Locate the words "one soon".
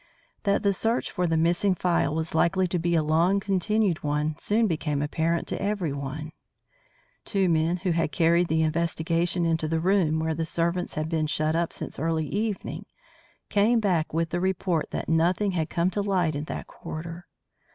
4.01-4.65